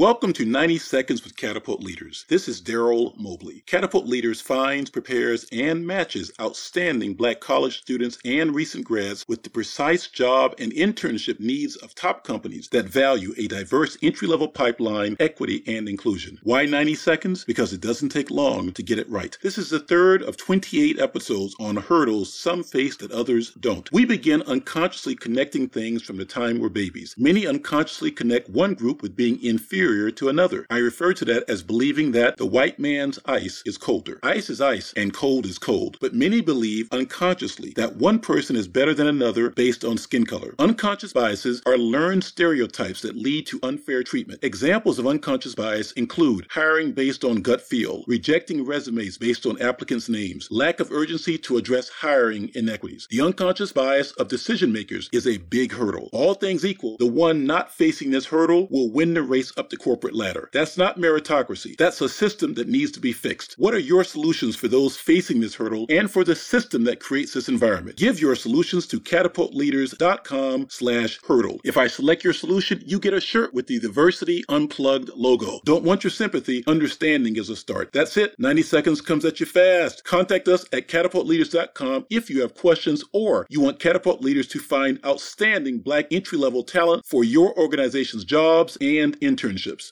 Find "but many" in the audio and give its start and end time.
36.00-36.40